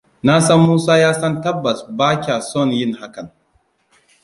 Na 0.25 0.35
san 0.45 0.59
Musa 0.67 0.93
ya 1.03 1.11
san 1.13 1.41
tabbas 1.41 1.85
ba 1.97 2.09
kya 2.23 2.41
son 2.41 2.71
yin 2.79 2.93
hakan. 2.93 3.29